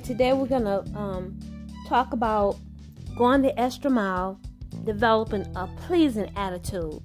Today 0.00 0.32
we're 0.32 0.46
gonna 0.46 0.84
um, 0.96 1.38
talk 1.88 2.12
about 2.12 2.56
going 3.16 3.42
the 3.42 3.58
extra 3.58 3.90
mile, 3.90 4.38
developing 4.84 5.44
a 5.56 5.66
pleasing 5.86 6.30
attitude, 6.36 7.00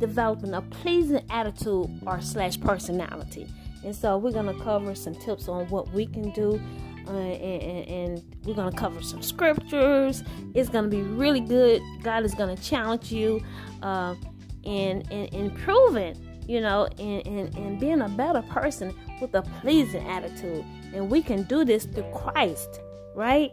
developing 0.00 0.52
a 0.54 0.62
pleasing 0.62 1.24
attitude 1.30 1.88
or 2.04 2.20
slash 2.20 2.60
personality. 2.60 3.46
And 3.84 3.94
so 3.94 4.18
we're 4.18 4.32
gonna 4.32 4.58
cover 4.60 4.94
some 4.94 5.14
tips 5.14 5.46
on 5.48 5.68
what 5.68 5.92
we 5.92 6.06
can 6.06 6.30
do, 6.32 6.60
uh, 7.06 7.10
and, 7.12 7.62
and, 7.62 7.88
and, 7.88 8.36
we're 8.44 8.54
gonna 8.54 8.76
cover 8.76 9.02
some 9.02 9.22
scriptures. 9.22 10.24
It's 10.54 10.68
gonna 10.68 10.88
be 10.88 11.02
really 11.02 11.40
good. 11.40 11.80
God 12.02 12.24
is 12.24 12.34
gonna 12.34 12.56
challenge 12.56 13.12
you 13.12 13.40
uh, 13.82 14.16
in, 14.64 15.02
in 15.10 15.26
improving, 15.34 16.16
you 16.48 16.60
know, 16.60 16.86
and 16.98 17.26
in, 17.26 17.56
in 17.56 17.78
being 17.78 18.00
a 18.00 18.08
better 18.08 18.42
person 18.42 18.94
with 19.20 19.34
a 19.34 19.42
pleasing 19.42 20.06
attitude. 20.08 20.64
And 20.94 21.10
we 21.10 21.22
can 21.22 21.44
do 21.44 21.64
this 21.64 21.84
through 21.84 22.10
Christ, 22.12 22.80
right? 23.14 23.50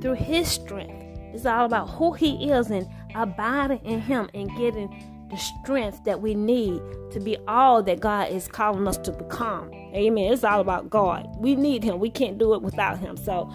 Through 0.00 0.14
His 0.14 0.48
strength. 0.48 1.02
It's 1.32 1.46
all 1.46 1.66
about 1.66 1.90
who 1.90 2.12
He 2.12 2.50
is 2.50 2.70
and 2.70 2.86
abiding 3.14 3.84
in 3.84 4.00
Him 4.00 4.28
and 4.34 4.48
getting 4.56 5.28
the 5.30 5.36
strength 5.36 6.04
that 6.04 6.20
we 6.20 6.34
need 6.34 6.80
to 7.10 7.20
be 7.20 7.36
all 7.48 7.82
that 7.82 8.00
God 8.00 8.30
is 8.30 8.46
calling 8.46 8.86
us 8.86 8.98
to 8.98 9.12
become. 9.12 9.72
Amen. 9.94 10.32
It's 10.32 10.44
all 10.44 10.60
about 10.60 10.90
God. 10.90 11.28
We 11.38 11.56
need 11.56 11.82
Him. 11.82 11.98
We 11.98 12.10
can't 12.10 12.38
do 12.38 12.54
it 12.54 12.62
without 12.62 12.98
Him. 12.98 13.16
So, 13.16 13.52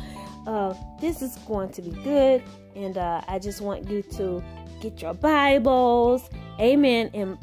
uh, 0.47 0.73
this 0.99 1.21
is 1.21 1.35
going 1.47 1.69
to 1.73 1.81
be 1.81 1.91
good. 2.03 2.43
And 2.75 2.97
uh, 2.97 3.21
I 3.27 3.39
just 3.39 3.61
want 3.61 3.89
you 3.89 4.01
to 4.01 4.43
get 4.81 5.01
your 5.01 5.13
Bibles. 5.13 6.29
Amen. 6.59 7.11
And 7.13 7.37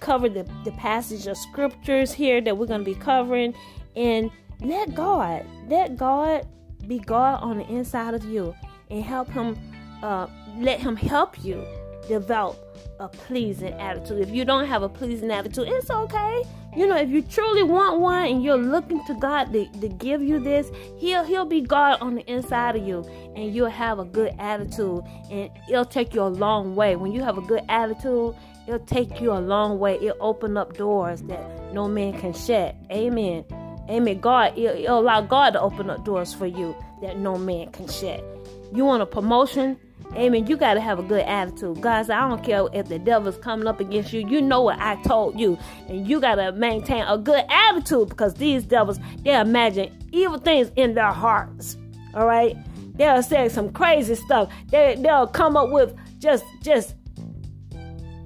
cover 0.00 0.28
the, 0.28 0.46
the 0.64 0.72
passage 0.72 1.26
of 1.26 1.36
scriptures 1.36 2.12
here 2.12 2.40
that 2.40 2.56
we're 2.56 2.66
going 2.66 2.84
to 2.84 2.84
be 2.84 2.94
covering. 2.94 3.54
And 3.96 4.30
let 4.60 4.94
God, 4.94 5.44
let 5.68 5.96
God 5.96 6.46
be 6.86 6.98
God 6.98 7.42
on 7.42 7.58
the 7.58 7.68
inside 7.68 8.14
of 8.14 8.24
you 8.24 8.54
and 8.90 9.02
help 9.02 9.28
Him, 9.30 9.56
uh, 10.02 10.26
let 10.58 10.80
Him 10.80 10.96
help 10.96 11.42
you 11.44 11.64
develop 12.08 12.58
a 13.00 13.08
pleasing 13.08 13.72
attitude. 13.74 14.20
If 14.20 14.30
you 14.30 14.44
don't 14.44 14.66
have 14.66 14.82
a 14.82 14.88
pleasing 14.88 15.30
attitude, 15.30 15.68
it's 15.68 15.90
okay. 15.90 16.42
You 16.76 16.86
know, 16.86 16.96
if 16.96 17.08
you 17.08 17.22
truly 17.22 17.62
want 17.62 18.00
one 18.00 18.26
and 18.26 18.42
you're 18.42 18.56
looking 18.56 19.04
to 19.06 19.14
God 19.14 19.52
to, 19.52 19.66
to 19.80 19.88
give 19.88 20.22
you 20.22 20.40
this, 20.40 20.70
He'll 20.98 21.24
He'll 21.24 21.44
be 21.44 21.60
God 21.60 21.98
on 22.00 22.14
the 22.16 22.22
inside 22.30 22.76
of 22.76 22.86
you 22.86 23.04
and 23.36 23.54
you'll 23.54 23.68
have 23.68 23.98
a 23.98 24.04
good 24.04 24.34
attitude 24.38 25.02
and 25.30 25.50
it'll 25.68 25.84
take 25.84 26.14
you 26.14 26.22
a 26.22 26.28
long 26.28 26.74
way. 26.74 26.96
When 26.96 27.12
you 27.12 27.22
have 27.22 27.38
a 27.38 27.42
good 27.42 27.62
attitude, 27.68 28.34
it'll 28.66 28.86
take 28.86 29.20
you 29.20 29.32
a 29.32 29.38
long 29.38 29.78
way. 29.78 29.96
It'll 29.96 30.16
open 30.20 30.56
up 30.56 30.76
doors 30.76 31.22
that 31.22 31.72
no 31.72 31.88
man 31.88 32.18
can 32.18 32.32
shut. 32.32 32.74
Amen. 32.90 33.44
Amen. 33.88 34.20
God, 34.20 34.56
it'll 34.56 34.98
allow 34.98 35.20
God 35.20 35.50
to 35.50 35.60
open 35.60 35.90
up 35.90 36.04
doors 36.04 36.32
for 36.32 36.46
you 36.46 36.74
that 37.02 37.18
no 37.18 37.36
man 37.36 37.70
can 37.72 37.88
shut. 37.88 38.24
You 38.72 38.84
want 38.84 39.02
a 39.02 39.06
promotion? 39.06 39.78
Amen. 40.14 40.46
You 40.46 40.56
got 40.56 40.74
to 40.74 40.80
have 40.80 40.98
a 40.98 41.02
good 41.02 41.22
attitude. 41.22 41.80
God 41.80 42.06
said, 42.06 42.16
I 42.16 42.28
don't 42.28 42.42
care 42.42 42.66
if 42.72 42.88
the 42.88 42.98
devil's 42.98 43.36
coming 43.38 43.66
up 43.66 43.80
against 43.80 44.12
you. 44.12 44.26
You 44.26 44.40
know 44.40 44.62
what 44.62 44.78
I 44.78 45.00
told 45.02 45.38
you. 45.38 45.58
And 45.88 46.06
you 46.06 46.20
got 46.20 46.36
to 46.36 46.52
maintain 46.52 47.04
a 47.06 47.18
good 47.18 47.44
attitude 47.48 48.10
because 48.10 48.34
these 48.34 48.64
devils, 48.64 48.98
they 49.22 49.38
imagine 49.38 49.96
evil 50.12 50.38
things 50.38 50.70
in 50.76 50.94
their 50.94 51.12
hearts. 51.12 51.76
All 52.14 52.26
right? 52.26 52.56
They'll 52.96 53.22
say 53.22 53.48
some 53.48 53.72
crazy 53.72 54.14
stuff. 54.14 54.52
They, 54.68 54.96
they'll 54.98 55.26
come 55.26 55.56
up 55.56 55.70
with 55.70 55.94
just, 56.20 56.44
just 56.62 56.94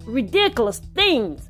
ridiculous 0.05 0.81
things. 0.95 1.48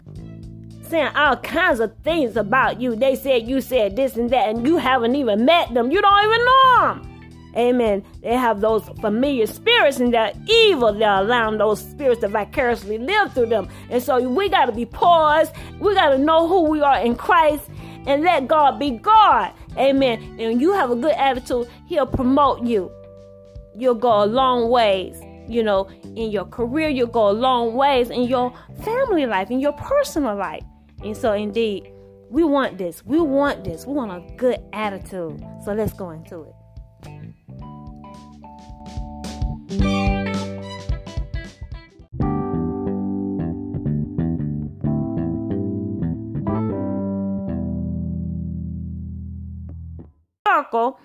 Saying 0.88 1.10
all 1.14 1.36
kinds 1.36 1.80
of 1.80 1.94
things 1.98 2.36
about 2.36 2.80
you. 2.80 2.96
They 2.96 3.14
said 3.14 3.46
you 3.46 3.60
said 3.60 3.94
this 3.94 4.16
and 4.16 4.30
that, 4.30 4.48
and 4.48 4.66
you 4.66 4.78
haven't 4.78 5.14
even 5.16 5.44
met 5.44 5.72
them. 5.74 5.90
You 5.90 6.00
don't 6.00 6.24
even 6.24 6.44
know 6.44 6.80
them. 6.80 7.18
Amen. 7.56 8.04
They 8.22 8.34
have 8.34 8.60
those 8.60 8.88
familiar 9.00 9.46
spirits 9.46 9.98
and 9.98 10.14
they're 10.14 10.32
evil. 10.46 10.92
They're 10.92 11.10
allowing 11.10 11.58
those 11.58 11.80
spirits 11.80 12.20
to 12.20 12.28
vicariously 12.28 12.98
live 12.98 13.32
through 13.32 13.46
them. 13.46 13.68
And 13.90 14.02
so 14.02 14.28
we 14.28 14.48
got 14.48 14.66
to 14.66 14.72
be 14.72 14.86
paused. 14.86 15.52
We 15.80 15.94
got 15.94 16.10
to 16.10 16.18
know 16.18 16.46
who 16.46 16.70
we 16.70 16.80
are 16.82 17.00
in 17.00 17.16
Christ 17.16 17.68
and 18.06 18.22
let 18.22 18.48
God 18.48 18.78
be 18.78 18.90
God. 18.90 19.52
Amen. 19.76 20.36
And 20.38 20.60
you 20.60 20.72
have 20.72 20.90
a 20.90 20.96
good 20.96 21.14
attitude, 21.14 21.68
He'll 21.86 22.06
promote 22.06 22.64
you. 22.64 22.90
You'll 23.76 23.94
go 23.94 24.24
a 24.24 24.26
long 24.26 24.70
ways. 24.70 25.20
You 25.48 25.62
know, 25.62 25.88
in 26.04 26.30
your 26.30 26.44
career, 26.44 26.88
you'll 26.88 27.06
go 27.06 27.30
a 27.30 27.32
long 27.32 27.74
ways 27.74 28.10
in 28.10 28.24
your 28.24 28.52
family 28.84 29.26
life, 29.26 29.50
in 29.50 29.60
your 29.60 29.72
personal 29.72 30.36
life. 30.36 30.62
And 31.02 31.16
so, 31.16 31.32
indeed, 31.32 31.92
we 32.28 32.44
want 32.44 32.78
this. 32.78 33.04
We 33.04 33.20
want 33.20 33.64
this. 33.64 33.86
We 33.86 33.94
want 33.94 34.10
a 34.10 34.36
good 34.36 34.58
attitude. 34.72 35.44
So, 35.64 35.72
let's 35.72 35.92
go 35.92 36.10
into 36.10 36.42
it. 36.42 36.54
Circle, 50.46 50.98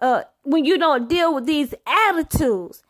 uh, 0.00 0.24
when 0.42 0.64
you 0.64 0.78
don't 0.78 1.08
deal 1.08 1.34
with 1.34 1.46
these 1.46 1.74
attitudes, 1.86 2.82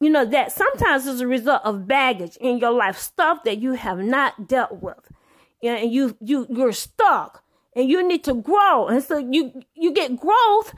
you 0.00 0.10
know 0.10 0.24
that 0.24 0.52
sometimes 0.52 1.06
is 1.06 1.20
a 1.20 1.26
result 1.26 1.62
of 1.64 1.86
baggage 1.86 2.36
in 2.36 2.58
your 2.58 2.70
life, 2.70 2.98
stuff 2.98 3.44
that 3.44 3.58
you 3.58 3.72
have 3.72 3.98
not 3.98 4.48
dealt 4.48 4.82
with, 4.82 5.10
and 5.64 5.92
you 5.92 6.16
you 6.20 6.46
you're 6.50 6.72
stuck, 6.72 7.42
and 7.74 7.88
you 7.88 8.06
need 8.06 8.24
to 8.24 8.34
grow, 8.34 8.88
and 8.88 9.02
so 9.02 9.18
you 9.18 9.62
you 9.74 9.92
get 9.92 10.18
growth 10.18 10.74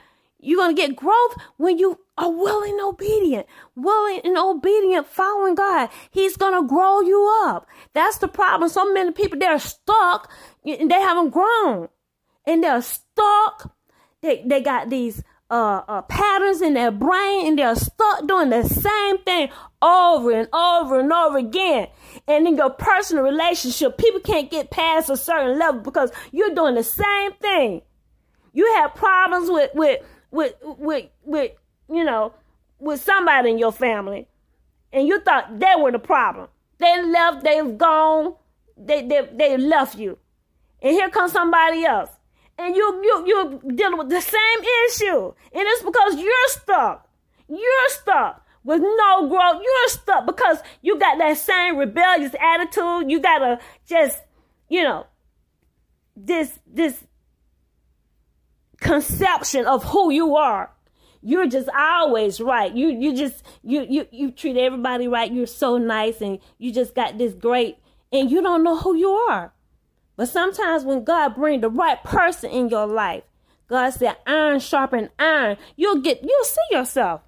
you're 0.47 0.69
to 0.69 0.75
get 0.75 0.97
growth 0.97 1.37
when 1.57 1.79
you 1.79 1.99
are 2.17 2.31
willing 2.31 2.79
obedient, 2.81 3.47
willing 3.75 4.21
and 4.23 4.37
obedient, 4.37 5.07
following 5.07 5.55
God. 5.55 5.89
He's 6.11 6.37
to 6.37 6.63
grow 6.69 7.01
you 7.01 7.43
up. 7.47 7.67
That's 7.95 8.19
the 8.19 8.29
problem. 8.29 8.69
So 8.71 8.93
many 8.93 9.13
people, 9.13 9.39
they're 9.39 9.59
stuck 9.59 10.31
and 10.65 10.91
they 10.91 11.01
haven't 11.01 11.31
grown 11.31 11.89
and 12.47 12.63
they're 12.63 12.83
stuck. 12.83 13.75
They, 14.23 14.45
they 14.47 14.61
got 14.61 14.91
these 14.91 15.23
uh, 15.51 15.83
uh, 15.89 16.03
patterns 16.03 16.61
in 16.61 16.75
their 16.75 16.91
brain 16.91 17.49
and 17.49 17.59
they're 17.59 17.75
stuck 17.75 18.27
doing 18.27 18.51
the 18.51 18.65
same 18.65 19.19
thing 19.19 19.49
over 19.81 20.33
and 20.33 20.49
over 20.53 21.01
and 21.01 21.13
over 21.13 21.39
again. 21.39 21.89
And 22.29 22.47
in 22.47 22.57
your 22.57 22.71
personal 22.71 23.23
relationship, 23.23 23.99
people 23.99 24.21
can't 24.21 24.51
get 24.51 24.71
past 24.71 25.11
a 25.11 25.17
certain 25.17 25.59
level 25.59 25.81
because 25.81 26.11
you're 26.33 26.55
doing 26.55 26.75
the 26.75 26.83
same 26.83 27.33
thing. 27.35 27.83
You 28.53 28.73
have 28.75 28.95
problems 28.95 29.49
with, 29.51 29.71
with, 29.75 30.03
with 30.31 30.55
with 30.63 31.07
with 31.25 31.53
you 31.89 32.05
know 32.05 32.35
with 32.79 33.01
somebody 33.01 33.51
in 33.51 33.59
your 33.59 33.73
family, 33.73 34.29
and 34.93 35.07
you 35.07 35.21
thought 35.21 35.59
they 35.59 35.75
were 35.79 35.93
the 35.93 35.99
problem. 35.99 36.49
They 36.79 37.03
left. 37.05 37.45
They've 37.45 37.79
gone. 37.79 38.35
They 38.77 39.07
they 39.07 39.29
they 39.33 39.57
left 39.57 39.97
you, 39.97 40.19
and 40.83 40.93
here 40.93 41.09
comes 41.11 41.33
somebody 41.33 41.85
else, 41.85 42.11
and 42.59 42.75
you 42.75 43.03
you 43.05 43.25
you're 43.27 43.75
dealing 43.75 43.99
with 43.99 44.09
the 44.09 44.21
same 44.21 44.59
issue, 44.89 45.33
and 45.53 45.63
it's 45.67 45.83
because 45.83 46.17
you're 46.17 46.49
stuck. 46.49 47.09
You're 47.49 47.89
stuck 47.89 48.46
with 48.67 48.83
no 48.83 49.29
growth. 49.29 49.63
You're 49.63 49.89
stuck 49.89 50.27
because 50.27 50.59
you 50.83 50.99
got 50.99 51.19
that 51.19 51.39
same 51.39 51.77
rebellious 51.77 52.35
attitude. 52.35 53.11
You 53.11 53.21
gotta 53.21 53.61
just 53.89 54.21
you 54.69 54.83
know 54.83 55.07
this 56.17 56.59
this 56.67 57.05
conception 58.81 59.67
of 59.67 59.85
who 59.85 60.11
you 60.11 60.37
are. 60.37 60.73
You're 61.23 61.47
just 61.47 61.69
always 61.69 62.41
right. 62.41 62.75
You 62.75 62.89
you 62.89 63.17
just 63.17 63.45
you 63.63 63.87
you 63.89 64.07
you 64.11 64.33
treat 64.33 64.57
everybody 64.57 65.07
right. 65.07 65.33
You're 65.33 65.47
so 65.47 65.79
nice 65.79 66.21
and 66.21 66.41
you 66.59 66.73
just 66.73 66.95
got 66.95 67.19
this 67.19 67.35
great 67.35 67.79
and 68.13 68.31
you 68.31 68.43
don't 68.43 68.65
know 68.65 68.77
who 68.77 68.97
you 68.97 69.11
are. 69.11 69.53
But 70.17 70.29
sometimes 70.29 70.83
when 70.83 71.05
God 71.05 71.37
bring 71.37 71.61
the 71.61 71.71
right 71.71 72.03
person 72.03 72.51
in 72.51 72.69
your 72.69 72.87
life, 72.87 73.23
God 73.69 73.91
said 73.91 74.17
iron 74.27 74.59
sharpen 74.59 75.11
iron, 75.21 75.57
you'll 75.77 76.01
get 76.01 76.23
you'll 76.23 76.45
see 76.45 76.77
yourself. 76.77 77.21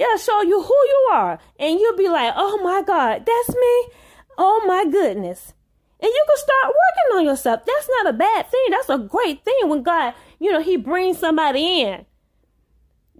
They'll 0.00 0.16
show 0.16 0.40
you 0.40 0.62
who 0.62 0.74
you 0.74 1.08
are. 1.12 1.38
And 1.58 1.78
you'll 1.78 1.96
be 1.96 2.08
like, 2.08 2.32
oh 2.34 2.58
my 2.64 2.80
God, 2.80 3.26
that's 3.26 3.48
me. 3.50 3.94
Oh 4.38 4.64
my 4.66 4.90
goodness. 4.90 5.52
And 6.00 6.08
you 6.08 6.24
can 6.26 6.36
start 6.38 6.68
working 6.68 7.18
on 7.18 7.24
yourself. 7.26 7.60
That's 7.66 7.90
not 7.98 8.14
a 8.14 8.16
bad 8.16 8.50
thing. 8.50 8.66
That's 8.70 8.88
a 8.88 8.96
great 8.96 9.44
thing 9.44 9.68
when 9.68 9.82
God, 9.82 10.14
you 10.38 10.50
know, 10.52 10.62
He 10.62 10.78
brings 10.78 11.18
somebody 11.18 11.82
in 11.82 12.06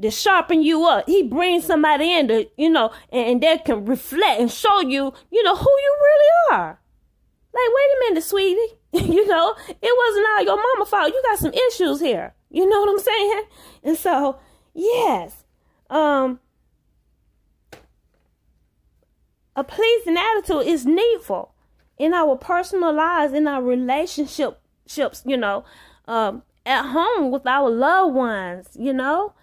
to 0.01 0.11
sharpen 0.11 0.63
you 0.63 0.87
up. 0.87 1.05
He 1.05 1.23
brings 1.23 1.67
somebody 1.67 2.15
in 2.15 2.29
to, 2.29 2.49
you 2.57 2.71
know, 2.71 2.93
and, 3.13 3.29
and 3.29 3.43
they 3.43 3.59
can 3.59 3.85
reflect 3.85 4.41
and 4.41 4.51
show 4.51 4.81
you, 4.81 5.13
you 5.31 5.43
know, 5.43 5.55
who 5.55 5.71
you 5.71 5.97
really 6.01 6.57
are. 6.59 6.81
Like, 7.53 7.69
wait 7.75 7.91
a 7.93 8.09
minute, 8.09 8.25
sweetie. 8.25 8.75
you 9.13 9.27
know, 9.27 9.55
it 9.69 9.99
wasn't 9.99 10.27
all 10.31 10.45
your 10.45 10.57
mama 10.57 10.87
fault. 10.87 11.13
You 11.13 11.23
got 11.29 11.39
some 11.41 11.53
issues 11.53 12.01
here. 12.01 12.33
You 12.49 12.67
know 12.67 12.81
what 12.81 12.89
I'm 12.89 12.99
saying? 13.01 13.43
And 13.85 13.97
so, 13.99 14.39
yes, 14.73 15.45
um, 15.91 16.41
a 19.61 19.65
pleasing 19.65 20.17
attitude 20.17 20.67
is 20.67 20.87
needful 20.87 21.53
in 21.99 22.15
our 22.15 22.35
personal 22.35 22.95
lives, 22.95 23.35
in 23.35 23.47
our 23.47 23.63
relationships, 23.63 25.23
you 25.27 25.37
know, 25.37 25.65
um, 26.09 26.43
at 26.65 26.83
home 26.83 27.31
with 27.31 27.47
our 27.47 27.69
loved 27.69 28.15
ones, 28.15 28.69
you 28.75 28.93
know, 28.93 29.35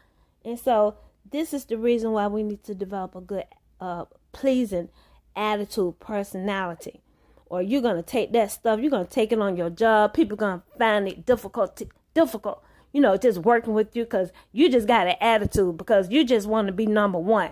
And 0.43 0.57
so 0.57 0.95
this 1.29 1.53
is 1.53 1.65
the 1.65 1.77
reason 1.77 2.13
why 2.13 2.27
we 2.27 2.41
need 2.41 2.63
to 2.63 2.73
develop 2.73 3.15
a 3.15 3.21
good, 3.21 3.43
uh, 3.79 4.05
pleasing 4.31 4.89
attitude, 5.35 5.99
personality. 5.99 7.01
Or 7.45 7.61
you're 7.61 7.81
gonna 7.81 8.01
take 8.01 8.31
that 8.33 8.51
stuff, 8.51 8.79
you're 8.79 8.89
gonna 8.89 9.05
take 9.05 9.31
it 9.31 9.39
on 9.39 9.55
your 9.55 9.69
job. 9.69 10.13
People 10.13 10.37
gonna 10.37 10.63
find 10.79 11.07
it 11.07 11.25
difficult, 11.25 11.77
to, 11.77 11.87
difficult, 12.13 12.63
you 12.91 13.01
know, 13.01 13.17
just 13.17 13.39
working 13.39 13.73
with 13.73 13.95
you 13.95 14.03
because 14.03 14.31
you 14.51 14.69
just 14.69 14.87
got 14.87 15.07
an 15.07 15.15
attitude 15.21 15.77
because 15.77 16.09
you 16.09 16.23
just 16.23 16.47
want 16.47 16.67
to 16.67 16.73
be 16.73 16.87
number 16.87 17.19
one. 17.19 17.51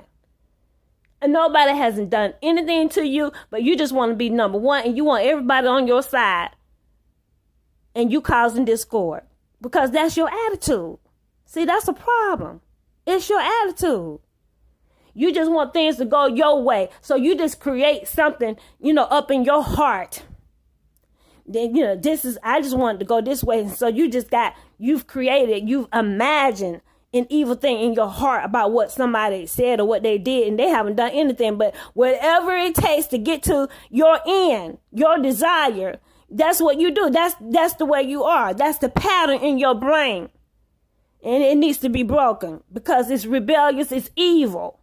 And 1.25 1.33
nobody 1.33 1.72
hasn't 1.75 2.12
done 2.12 2.36
anything 2.44 2.88
to 2.89 3.04
you, 3.04 3.31
but 3.50 3.63
you 3.63 3.75
just 3.75 3.92
want 3.92 4.12
to 4.12 4.16
be 4.16 4.30
number 4.30 4.60
one 4.60 4.86
and 4.86 4.95
you 4.95 5.04
want 5.06 5.25
everybody 5.25 5.66
on 5.66 5.88
your 5.88 6.04
side. 6.04 6.51
And 7.95 8.12
you 8.12 8.22
causing 8.22 8.63
discord 8.63 9.24
because 9.60 9.89
that's 9.89 10.16
your 10.16 10.30
attitude. 10.30 11.00
See, 11.45 11.66
that's 11.66 11.88
a 11.88 11.94
problem. 11.94 12.62
It's 13.07 13.27
your 13.27 13.42
attitude. 13.42 14.19
You 15.16 15.33
just 15.33 15.50
want 15.50 15.74
things 15.74 15.95
to 15.95 16.06
go 16.06 16.27
your 16.27 16.62
way. 16.62 16.89
So 17.01 17.16
you 17.16 17.36
just 17.36 17.60
create 17.60 18.07
something, 18.07 18.56
you 18.80 18.94
know, 18.94 19.06
up 19.06 19.31
in 19.31 19.45
your 19.45 19.63
heart. 19.63 20.21
Then, 21.48 21.75
you 21.75 21.81
know, 21.81 21.95
this 21.95 22.24
is, 22.24 22.38
I 22.44 22.62
just 22.62 22.78
wanted 22.78 23.00
to 23.00 23.06
go 23.06 23.19
this 23.19 23.44
way. 23.44 23.62
And 23.62 23.71
so 23.71 23.88
you 23.88 24.12
just 24.12 24.30
got, 24.30 24.54
you've 24.78 25.07
created, 25.07 25.68
you've 25.68 25.88
imagined 25.92 26.81
an 27.16 27.28
evil 27.30 27.56
thing 27.56 27.80
in 27.80 27.94
your 27.94 28.10
heart 28.10 28.44
about 28.46 28.72
what 28.72 28.92
somebody 28.92 29.46
said 29.46 29.80
or 29.80 29.88
what 29.88 30.04
they 30.04 30.18
did, 30.18 30.48
and 30.48 30.60
they 30.60 30.68
haven't 30.68 30.96
done 30.96 31.12
anything. 31.12 31.58
But 31.58 31.76
whatever 31.94 32.56
it 32.56 32.76
takes 32.76 33.08
to 33.08 33.18
get 33.18 33.44
to 33.44 33.70
your 33.90 34.20
end, 34.28 34.78
your 34.92 35.18
desire, 35.20 36.00
that's 36.30 36.62
what 36.62 36.80
you 36.80 36.92
do. 36.92 37.10
That's 37.10 37.36
that's 37.40 37.76
the 37.76 37.86
way 37.86 38.02
you 38.02 38.24
are. 38.24 38.54
That's 38.54 38.80
the 38.80 38.90
pattern 38.90 39.40
in 39.40 39.58
your 39.58 39.76
brain. 39.76 40.30
And 41.24 41.44
it 41.44 41.58
needs 41.58 41.80
to 41.80 41.90
be 41.90 42.04
broken 42.04 42.62
because 42.72 43.10
it's 43.10 43.26
rebellious, 43.26 43.92
it's 43.92 44.12
evil. 44.16 44.82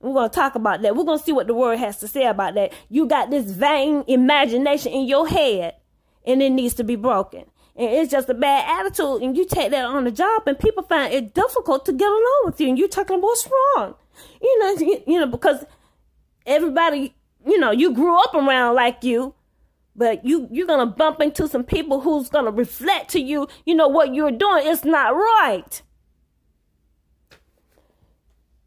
We're 0.00 0.14
going 0.14 0.30
to 0.30 0.34
talk 0.34 0.56
about 0.56 0.82
that. 0.82 0.96
We're 0.96 1.04
going 1.04 1.18
to 1.18 1.24
see 1.24 1.32
what 1.32 1.46
the 1.46 1.54
word 1.54 1.78
has 1.78 1.98
to 2.00 2.08
say 2.08 2.26
about 2.26 2.54
that. 2.54 2.72
You 2.88 3.06
got 3.06 3.30
this 3.30 3.50
vain 3.50 4.04
imagination 4.08 4.92
in 4.92 5.06
your 5.06 5.28
head 5.28 5.76
and 6.26 6.42
it 6.42 6.50
needs 6.50 6.74
to 6.74 6.84
be 6.84 6.96
broken. 6.96 7.44
And 7.76 7.88
it's 7.88 8.10
just 8.10 8.28
a 8.28 8.34
bad 8.34 8.80
attitude. 8.80 9.22
And 9.22 9.36
you 9.36 9.46
take 9.46 9.70
that 9.70 9.84
on 9.84 10.04
the 10.04 10.10
job 10.10 10.42
and 10.46 10.58
people 10.58 10.82
find 10.82 11.12
it 11.12 11.34
difficult 11.34 11.86
to 11.86 11.92
get 11.92 12.08
along 12.08 12.42
with 12.44 12.60
you. 12.60 12.68
And 12.68 12.78
you're 12.78 12.88
talking 12.88 13.16
about 13.16 13.22
what's 13.22 13.48
wrong. 13.76 13.94
You 14.42 14.58
know, 14.58 15.02
you, 15.06 15.20
know, 15.20 15.26
because 15.26 15.64
everybody, 16.44 17.14
you 17.46 17.58
know, 17.58 17.70
you 17.70 17.94
grew 17.94 18.20
up 18.22 18.34
around 18.34 18.74
like 18.74 19.02
you 19.02 19.34
but 19.94 20.24
you 20.24 20.48
you're 20.50 20.66
gonna 20.66 20.86
bump 20.86 21.20
into 21.20 21.46
some 21.46 21.64
people 21.64 22.00
who's 22.00 22.28
gonna 22.28 22.50
reflect 22.50 23.10
to 23.10 23.20
you 23.20 23.46
you 23.66 23.74
know 23.74 23.88
what 23.88 24.14
you're 24.14 24.30
doing 24.30 24.66
is 24.66 24.84
not 24.84 25.14
right 25.14 25.82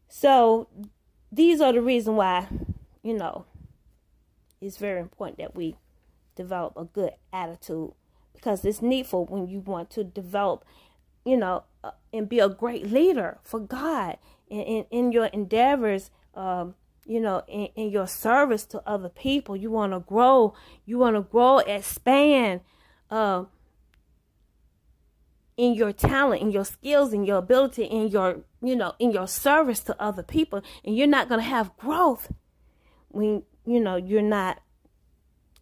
so 0.08 0.68
these 1.32 1.60
are 1.60 1.72
the 1.72 1.80
reason 1.80 2.16
why 2.16 2.46
you 3.02 3.14
know 3.14 3.44
it's 4.60 4.76
very 4.76 5.00
important 5.00 5.38
that 5.38 5.54
we 5.54 5.76
develop 6.34 6.74
a 6.76 6.84
good 6.84 7.12
attitude 7.32 7.92
because 8.36 8.64
it's 8.64 8.82
needful 8.82 9.26
when 9.26 9.46
you 9.46 9.60
want 9.60 9.90
to 9.90 10.04
develop 10.04 10.64
you 11.24 11.36
know 11.36 11.64
uh, 11.82 11.90
and 12.12 12.28
be 12.28 12.38
a 12.38 12.48
great 12.48 12.86
leader 12.86 13.38
for 13.42 13.60
god 13.60 14.16
in, 14.48 14.60
in, 14.60 14.84
in 14.90 15.12
your 15.12 15.26
endeavors 15.26 16.10
um, 16.34 16.74
you 17.06 17.20
know, 17.20 17.42
in, 17.46 17.68
in 17.76 17.90
your 17.90 18.06
service 18.06 18.64
to 18.66 18.82
other 18.86 19.08
people. 19.08 19.56
You 19.56 19.70
want 19.70 19.92
to 19.92 20.00
grow. 20.00 20.54
You 20.84 20.98
want 20.98 21.16
to 21.16 21.22
grow, 21.22 21.58
expand 21.58 22.60
uh, 23.10 23.44
in 25.56 25.74
your 25.74 25.92
talent, 25.92 26.42
in 26.42 26.50
your 26.50 26.64
skills, 26.64 27.12
in 27.12 27.24
your 27.24 27.38
ability, 27.38 27.84
in 27.84 28.08
your, 28.08 28.40
you 28.60 28.74
know, 28.74 28.94
in 28.98 29.12
your 29.12 29.28
service 29.28 29.80
to 29.80 30.02
other 30.02 30.22
people. 30.22 30.62
And 30.84 30.96
you're 30.96 31.06
not 31.06 31.28
going 31.28 31.40
to 31.40 31.46
have 31.46 31.76
growth 31.76 32.32
when, 33.08 33.44
you 33.64 33.80
know, 33.80 33.96
you're 33.96 34.20
not 34.20 34.60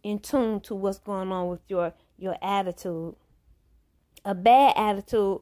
in 0.03 0.19
tune 0.19 0.59
to 0.61 0.75
what's 0.75 0.99
going 0.99 1.31
on 1.31 1.47
with 1.47 1.61
your, 1.67 1.93
your 2.17 2.37
attitude. 2.41 3.15
A 4.23 4.33
bad 4.33 4.73
attitude 4.75 5.39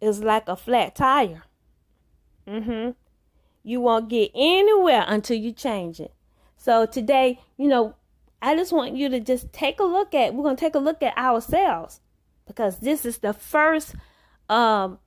is 0.00 0.22
like 0.22 0.48
a 0.48 0.56
flat 0.56 0.94
tire. 0.94 1.44
Mm-hmm 2.46 2.90
you 3.68 3.82
won't 3.82 4.08
get 4.08 4.30
anywhere 4.34 5.04
until 5.06 5.36
you 5.36 5.52
change 5.52 6.00
it. 6.00 6.14
So 6.56 6.86
today, 6.86 7.40
you 7.58 7.68
know, 7.68 7.96
I 8.40 8.56
just 8.56 8.72
want 8.72 8.96
you 8.96 9.10
to 9.10 9.20
just 9.20 9.52
take 9.52 9.78
a 9.78 9.84
look 9.84 10.14
at, 10.14 10.32
we're 10.32 10.42
going 10.42 10.56
to 10.56 10.60
take 10.60 10.74
a 10.74 10.78
look 10.78 11.02
at 11.02 11.16
ourselves 11.18 12.00
because 12.46 12.78
this 12.78 13.04
is 13.04 13.18
the 13.18 13.34
first, 13.34 13.94
um, 14.48 14.98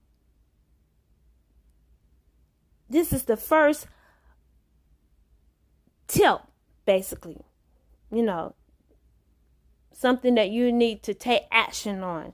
this 2.87 3.11
is 3.11 3.23
the 3.23 3.35
first 3.35 3.87
tip, 6.07 6.41
basically, 6.85 7.41
you 8.11 8.21
know, 8.21 8.53
something 10.01 10.35
that 10.35 10.49
you 10.49 10.71
need 10.71 11.03
to 11.03 11.13
take 11.13 11.43
action 11.51 12.03
on 12.03 12.33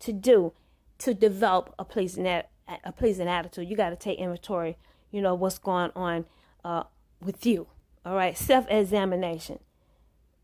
to 0.00 0.12
do 0.12 0.52
to 0.98 1.14
develop 1.14 1.74
a 1.78 1.84
pleasing, 1.84 2.26
a 2.26 2.92
pleasing 2.96 3.28
attitude. 3.28 3.68
You 3.68 3.76
got 3.76 3.90
to 3.90 3.96
take 3.96 4.18
inventory 4.18 4.76
you 5.10 5.22
know, 5.22 5.34
what's 5.34 5.58
going 5.58 5.90
on 5.96 6.26
uh, 6.64 6.84
with 7.20 7.46
you. 7.46 7.66
All 8.04 8.14
right, 8.14 8.36
self 8.36 8.66
examination. 8.68 9.58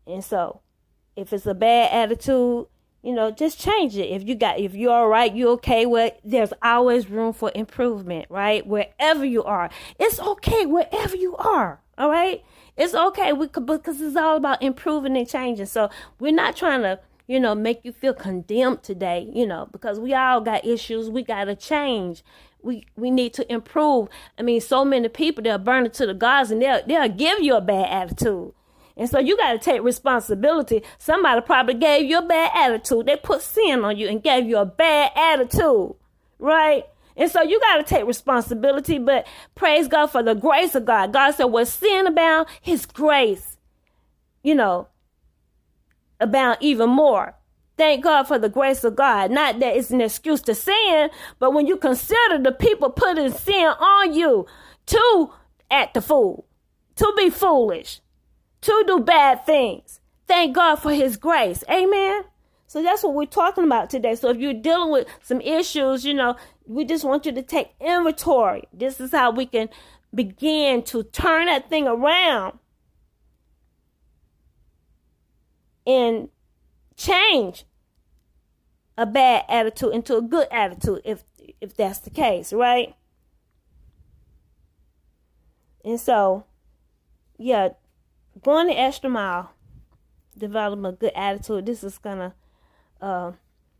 And 0.07 0.23
so, 0.23 0.61
if 1.15 1.33
it's 1.33 1.45
a 1.45 1.53
bad 1.53 1.91
attitude, 1.91 2.67
you 3.01 3.13
know, 3.13 3.31
just 3.31 3.59
change 3.59 3.95
it. 3.97 4.09
If 4.09 4.27
you 4.27 4.35
got, 4.35 4.59
if 4.59 4.75
you're 4.75 4.91
all 4.91 5.07
right, 5.07 5.33
you 5.33 5.49
okay. 5.51 5.85
Well, 5.85 6.11
there's 6.23 6.53
always 6.61 7.09
room 7.09 7.33
for 7.33 7.51
improvement, 7.55 8.27
right? 8.29 8.65
Wherever 8.65 9.25
you 9.25 9.43
are, 9.43 9.69
it's 9.99 10.19
okay. 10.19 10.65
Wherever 10.65 11.15
you 11.15 11.35
are, 11.37 11.81
all 11.97 12.09
right, 12.09 12.43
it's 12.77 12.93
okay. 12.93 13.33
We 13.33 13.47
could, 13.47 13.65
because 13.65 14.01
it's 14.01 14.15
all 14.15 14.37
about 14.37 14.61
improving 14.61 15.17
and 15.17 15.27
changing. 15.27 15.65
So 15.67 15.89
we're 16.19 16.33
not 16.33 16.55
trying 16.55 16.81
to, 16.81 16.99
you 17.27 17.39
know, 17.39 17.55
make 17.55 17.81
you 17.83 17.91
feel 17.91 18.13
condemned 18.13 18.83
today, 18.83 19.29
you 19.33 19.47
know, 19.47 19.67
because 19.71 19.99
we 19.99 20.13
all 20.13 20.41
got 20.41 20.65
issues. 20.65 21.09
We 21.09 21.23
got 21.23 21.45
to 21.45 21.55
change 21.55 22.23
we 22.65 22.85
we 22.95 23.11
need 23.11 23.33
to 23.35 23.51
improve. 23.51 24.09
I 24.37 24.41
mean, 24.41 24.59
so 24.59 24.83
many 24.83 25.07
people 25.07 25.43
they'll 25.43 25.57
burn 25.57 25.85
it 25.85 25.93
to 25.95 26.05
the 26.05 26.13
gods 26.13 26.51
and 26.51 26.61
they'll 26.61 26.85
they'll 26.85 27.07
give 27.07 27.39
you 27.39 27.55
a 27.55 27.61
bad 27.61 27.87
attitude. 27.89 28.53
And 28.97 29.09
so 29.09 29.19
you 29.19 29.37
got 29.37 29.53
to 29.53 29.59
take 29.59 29.83
responsibility. 29.83 30.81
Somebody 30.97 31.41
probably 31.41 31.73
gave 31.75 32.09
you 32.09 32.19
a 32.19 32.21
bad 32.21 32.51
attitude. 32.55 33.05
They 33.05 33.17
put 33.17 33.41
sin 33.41 33.83
on 33.83 33.97
you 33.97 34.07
and 34.07 34.23
gave 34.23 34.45
you 34.45 34.57
a 34.57 34.65
bad 34.65 35.11
attitude, 35.15 35.95
right? 36.39 36.85
And 37.17 37.31
so 37.31 37.41
you 37.41 37.59
got 37.59 37.77
to 37.77 37.83
take 37.83 38.05
responsibility. 38.05 38.97
But 38.97 39.27
praise 39.55 39.87
God 39.87 40.07
for 40.07 40.23
the 40.23 40.35
grace 40.35 40.75
of 40.75 40.85
God. 40.85 41.13
God 41.13 41.31
said, 41.31 41.45
"What 41.45 41.67
sin 41.67 42.07
abound, 42.07 42.47
His 42.61 42.85
grace, 42.85 43.57
you 44.43 44.55
know, 44.55 44.87
abound 46.19 46.57
even 46.61 46.89
more." 46.89 47.35
Thank 47.77 48.03
God 48.05 48.23
for 48.23 48.39
the 48.39 48.49
grace 48.49 48.83
of 48.85 48.95
God. 48.95 49.31
Not 49.31 49.59
that 49.59 49.75
it's 49.75 49.91
an 49.91 49.99
excuse 49.99 50.41
to 50.43 50.55
sin, 50.55 51.09
but 51.39 51.51
when 51.53 51.67
you 51.67 51.75
consider 51.75 52.37
the 52.37 52.53
people 52.53 52.89
putting 52.89 53.31
sin 53.31 53.65
on 53.67 54.13
you 54.13 54.45
to 54.85 55.33
act 55.69 55.93
the 55.93 56.01
fool, 56.01 56.47
to 56.95 57.13
be 57.17 57.29
foolish, 57.29 57.99
to 58.61 58.83
do 58.87 58.99
bad 58.99 59.45
things. 59.45 59.99
Thank 60.25 60.55
God 60.55 60.77
for 60.77 60.93
his 60.93 61.17
grace. 61.17 61.63
Amen. 61.69 62.23
So 62.75 62.83
that's 62.83 63.03
what 63.03 63.13
we're 63.13 63.25
talking 63.25 63.63
about 63.63 63.89
today. 63.89 64.15
So 64.15 64.29
if 64.31 64.37
you're 64.37 64.53
dealing 64.53 64.91
with 64.91 65.07
some 65.23 65.39
issues, 65.39 66.03
you 66.03 66.13
know, 66.13 66.35
we 66.65 66.83
just 66.83 67.05
want 67.05 67.25
you 67.25 67.31
to 67.31 67.41
take 67.41 67.69
inventory. 67.79 68.63
This 68.73 68.99
is 68.99 69.13
how 69.13 69.31
we 69.31 69.45
can 69.45 69.69
begin 70.13 70.83
to 70.83 71.03
turn 71.03 71.45
that 71.45 71.69
thing 71.69 71.87
around 71.87 72.59
and 75.87 76.27
change 76.97 77.63
a 78.97 79.05
bad 79.05 79.45
attitude 79.47 79.93
into 79.93 80.17
a 80.17 80.21
good 80.21 80.49
attitude 80.51 80.99
if 81.05 81.23
if 81.61 81.77
that's 81.77 81.99
the 81.99 82.09
case, 82.09 82.51
right? 82.51 82.93
And 85.85 85.97
so, 85.97 86.43
yeah, 87.37 87.69
going 88.43 88.67
the 88.67 88.77
extra 88.77 89.09
mile, 89.09 89.51
developing 90.37 90.85
a 90.85 90.91
good 90.91 91.13
attitude. 91.15 91.67
This 91.67 91.81
is 91.81 91.97
gonna 91.97 92.33
uh, 93.05 93.31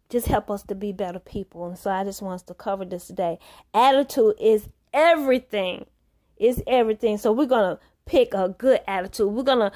just 0.10 0.28
help 0.28 0.50
us 0.52 0.64
to 0.64 0.76
be 0.76 0.92
better 0.92 1.20
people. 1.20 1.68
And 1.68 1.78
so, 1.78 1.92
I 1.92 2.04
just 2.04 2.22
want 2.22 2.36
us 2.36 2.44
to 2.44 2.54
cover 2.54 2.86
this 2.86 3.08
today. 3.08 3.40
Attitude 3.74 4.36
is 4.40 4.70
everything. 4.94 5.86
It's 6.38 6.62
everything. 6.68 7.18
So 7.18 7.32
we're 7.32 7.46
gonna 7.46 7.80
pick 8.06 8.34
a 8.34 8.50
good 8.50 8.82
attitude. 8.88 9.32
We're 9.32 9.44
gonna 9.44 9.72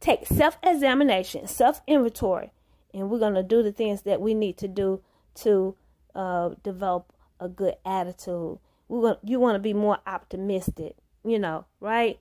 take 0.00 0.26
self 0.26 0.58
examination, 0.62 1.46
self 1.46 1.82
inventory 1.86 2.52
and 2.94 3.10
we're 3.10 3.18
going 3.18 3.34
to 3.34 3.42
do 3.42 3.62
the 3.62 3.72
things 3.72 4.02
that 4.02 4.20
we 4.20 4.32
need 4.32 4.56
to 4.58 4.68
do 4.68 5.02
to 5.34 5.74
uh, 6.14 6.50
develop 6.62 7.12
a 7.40 7.48
good 7.48 7.74
attitude. 7.84 8.58
We 8.88 8.98
want 9.00 9.18
you 9.24 9.40
want 9.40 9.56
to 9.56 9.58
be 9.58 9.74
more 9.74 9.98
optimistic, 10.06 10.94
you 11.24 11.38
know, 11.38 11.66
right? 11.80 12.20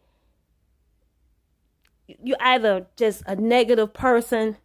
You're 2.08 2.38
either 2.40 2.88
just 2.98 3.22
a 3.28 3.36
negative 3.36 3.94
person 3.94 4.58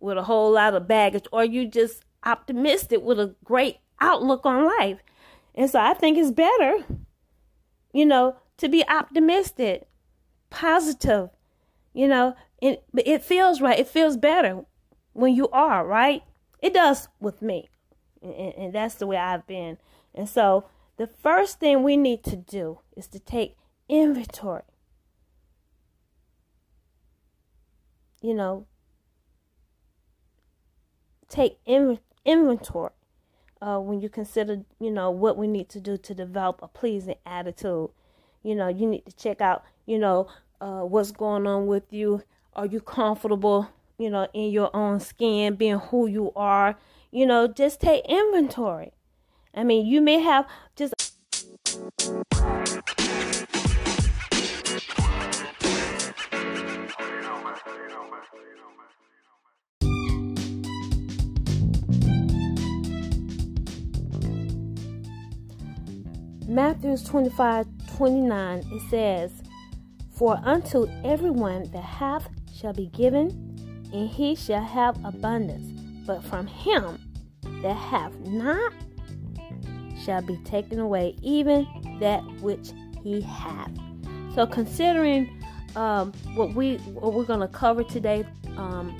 with 0.00 0.18
a 0.18 0.22
whole 0.24 0.52
lot 0.52 0.74
of 0.74 0.88
baggage, 0.88 1.26
or 1.32 1.44
you 1.44 1.66
just 1.66 2.02
optimistic 2.24 3.02
with 3.02 3.18
a 3.18 3.34
great 3.44 3.78
outlook 4.00 4.44
on 4.44 4.64
life. 4.78 4.98
And 5.54 5.70
so 5.70 5.80
I 5.80 5.94
think 5.94 6.18
it's 6.18 6.30
better 6.30 6.84
you 7.96 8.04
know, 8.04 8.36
to 8.58 8.68
be 8.68 8.86
optimistic, 8.86 9.88
positive, 10.50 11.30
you 11.94 12.06
know, 12.06 12.36
and 12.60 12.76
it 12.94 13.22
feels 13.22 13.62
right. 13.62 13.78
It 13.78 13.88
feels 13.88 14.18
better 14.18 14.66
when 15.14 15.34
you 15.34 15.48
are, 15.48 15.86
right? 15.86 16.22
It 16.60 16.74
does 16.74 17.08
with 17.20 17.40
me. 17.40 17.70
And, 18.20 18.34
and 18.34 18.74
that's 18.74 18.96
the 18.96 19.06
way 19.06 19.16
I've 19.16 19.46
been. 19.46 19.78
And 20.14 20.28
so 20.28 20.66
the 20.98 21.06
first 21.06 21.58
thing 21.58 21.82
we 21.82 21.96
need 21.96 22.22
to 22.24 22.36
do 22.36 22.80
is 22.94 23.06
to 23.08 23.18
take 23.18 23.56
inventory. 23.88 24.62
You 28.20 28.34
know, 28.34 28.66
take 31.28 31.58
in, 31.64 31.98
inventory 32.24 32.92
uh, 33.60 33.78
when 33.78 34.00
you 34.00 34.08
consider, 34.08 34.62
you 34.78 34.90
know, 34.90 35.10
what 35.10 35.36
we 35.36 35.46
need 35.46 35.68
to 35.70 35.80
do 35.80 35.96
to 35.96 36.14
develop 36.14 36.60
a 36.62 36.68
pleasing 36.68 37.16
attitude. 37.24 37.90
You 38.42 38.54
know, 38.54 38.68
you 38.68 38.86
need 38.86 39.06
to 39.06 39.16
check 39.16 39.40
out, 39.40 39.64
you 39.86 39.98
know, 39.98 40.28
uh, 40.60 40.82
what's 40.82 41.10
going 41.10 41.46
on 41.46 41.66
with 41.66 41.92
you. 41.92 42.22
Are 42.54 42.66
you 42.66 42.80
comfortable, 42.80 43.68
you 43.98 44.10
know, 44.10 44.28
in 44.32 44.50
your 44.50 44.74
own 44.74 45.00
skin, 45.00 45.56
being 45.56 45.78
who 45.78 46.06
you 46.06 46.32
are? 46.36 46.78
You 47.10 47.26
know, 47.26 47.48
just 47.48 47.80
take 47.80 48.04
inventory. 48.06 48.92
I 49.54 49.64
mean, 49.64 49.86
you 49.86 50.00
may 50.00 50.20
have 50.20 50.46
just. 50.76 50.94
Matthew 66.46 66.96
25 66.96 67.66
29, 67.96 68.58
it 68.58 68.90
says, 68.90 69.32
For 70.12 70.38
unto 70.44 70.86
everyone 71.04 71.64
that 71.72 71.82
hath 71.82 72.28
shall 72.54 72.72
be 72.72 72.86
given, 72.86 73.30
and 73.92 74.08
he 74.08 74.36
shall 74.36 74.62
have 74.62 75.02
abundance. 75.04 75.72
But 76.06 76.22
from 76.24 76.46
him 76.46 77.00
that 77.62 77.74
hath 77.74 78.16
not 78.20 78.72
shall 80.04 80.22
be 80.22 80.36
taken 80.44 80.78
away 80.78 81.16
even 81.20 81.66
that 82.00 82.22
which 82.40 82.70
he 83.02 83.20
hath. 83.22 83.72
So, 84.36 84.46
considering 84.46 85.42
um, 85.74 86.12
what 86.34 86.54
we 86.54 86.76
what 86.76 87.12
we're 87.12 87.24
going 87.24 87.40
to 87.40 87.48
cover 87.48 87.82
today, 87.82 88.24
um, 88.56 88.96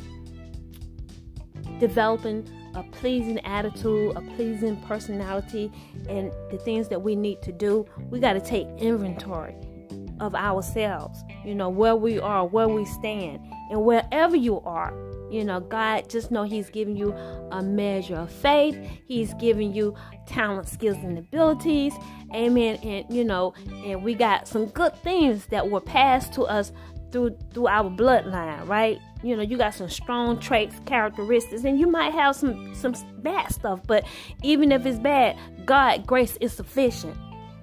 developing 1.79 2.49
a 2.77 2.83
pleasing 2.83 3.39
attitude, 3.45 4.17
a 4.17 4.21
pleasing 4.37 4.77
personality, 4.83 5.73
and 6.09 6.31
the 6.51 6.59
things 6.59 6.89
that 6.89 7.01
we 7.01 7.17
need 7.17 7.43
to 7.43 7.53
do, 7.53 7.87
we 8.11 8.21
got 8.21 8.35
to 8.35 8.41
take 8.41 8.69
inventory 8.79 9.57
of 10.21 10.35
ourselves. 10.35 11.25
You 11.45 11.55
know, 11.55 11.69
where 11.69 11.97
we 11.97 12.21
are, 12.21 12.47
where 12.47 12.69
we 12.69 12.85
stand, 12.85 13.41
and 13.71 13.85
wherever 13.85 14.37
you 14.37 14.61
are. 14.61 14.95
You 15.31 15.43
know, 15.43 15.59
God 15.59 16.09
just 16.09 16.31
know 16.31 16.45
He's 16.45 16.71
giving 16.71 16.97
you 16.97 17.13
a 17.51 17.61
measure 17.61 18.15
of 18.15 18.31
faith. 18.31 18.79
He's 19.07 19.35
giving 19.35 19.75
you 19.75 19.97
talent, 20.27 20.69
skills, 20.69 20.99
and 20.99 21.19
abilities. 21.19 21.95
Amen. 22.33 22.77
And 22.83 23.07
you 23.13 23.25
know, 23.25 23.55
and 23.85 24.05
we 24.05 24.15
got 24.15 24.47
some 24.47 24.67
good 24.67 24.95
things 25.03 25.47
that 25.47 25.69
were 25.69 25.81
passed 25.81 26.33
to 26.35 26.43
us 26.43 26.73
through 27.17 27.37
through 27.55 27.67
our 27.67 27.91
bloodline, 27.91 28.69
right? 28.69 29.01
You 29.23 29.37
know, 29.37 29.43
you 29.43 29.57
got 29.57 29.73
some 29.75 29.89
strong 29.89 30.39
traits, 30.39 30.77
characteristics, 30.85 31.65
and 31.65 31.81
you 31.81 31.87
might 31.87 32.13
have 32.13 32.37
some 32.37 32.75
some 32.75 32.95
bad 33.19 33.53
stuff, 33.53 33.81
but 33.87 34.05
even 34.43 34.71
if 34.71 34.85
it's 34.85 34.99
bad, 34.99 35.39
God 35.65 36.07
grace 36.07 36.37
is 36.43 36.53
sufficient. 36.53 37.17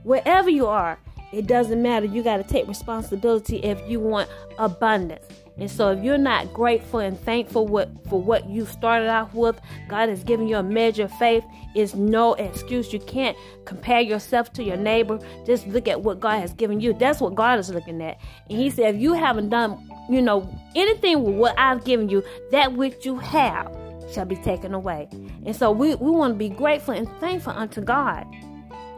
Wherever 0.03 0.49
you 0.49 0.65
are, 0.65 0.99
it 1.31 1.45
doesn't 1.45 1.81
matter. 1.81 2.07
You 2.07 2.23
got 2.23 2.37
to 2.37 2.43
take 2.43 2.67
responsibility 2.67 3.57
if 3.57 3.79
you 3.87 3.99
want 3.99 4.27
abundance. 4.57 5.25
And 5.57 5.69
so 5.69 5.91
if 5.91 6.03
you're 6.03 6.17
not 6.17 6.51
grateful 6.51 6.99
and 6.99 7.19
thankful 7.19 7.67
for 8.09 8.21
what 8.21 8.49
you 8.49 8.65
started 8.65 9.07
off 9.07 9.33
with, 9.33 9.59
God 9.87 10.09
has 10.09 10.23
given 10.23 10.47
you 10.47 10.57
a 10.57 10.63
measure 10.63 11.03
of 11.03 11.11
faith. 11.13 11.43
It's 11.75 11.93
no 11.93 12.33
excuse. 12.33 12.91
You 12.91 12.99
can't 12.99 13.37
compare 13.65 14.01
yourself 14.01 14.51
to 14.53 14.63
your 14.63 14.77
neighbor. 14.77 15.19
Just 15.45 15.67
look 15.67 15.87
at 15.87 16.01
what 16.01 16.19
God 16.19 16.39
has 16.39 16.53
given 16.53 16.79
you. 16.79 16.93
That's 16.93 17.21
what 17.21 17.35
God 17.35 17.59
is 17.59 17.69
looking 17.69 18.01
at. 18.01 18.19
And 18.49 18.59
He 18.59 18.69
said, 18.69 18.95
if 18.95 19.01
you 19.01 19.13
haven't 19.13 19.49
done, 19.49 19.89
you 20.09 20.21
know, 20.21 20.49
anything 20.75 21.23
with 21.23 21.35
what 21.35 21.57
I've 21.57 21.83
given 21.85 22.09
you, 22.09 22.23
that 22.51 22.73
which 22.73 23.05
you 23.05 23.19
have 23.19 23.71
shall 24.11 24.25
be 24.25 24.35
taken 24.37 24.73
away. 24.73 25.07
And 25.45 25.55
so 25.55 25.71
we, 25.71 25.95
we 25.95 26.11
want 26.11 26.33
to 26.33 26.37
be 26.37 26.49
grateful 26.49 26.93
and 26.93 27.07
thankful 27.19 27.53
unto 27.53 27.81
God 27.81 28.25